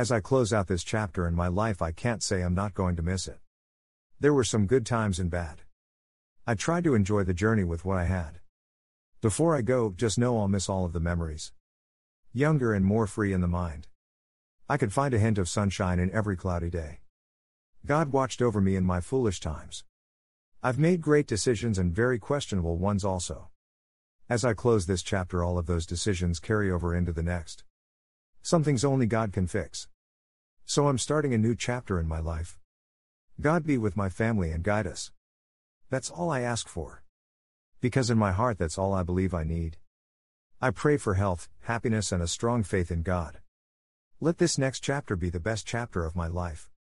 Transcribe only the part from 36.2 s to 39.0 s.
I ask for. Because in my heart, that's all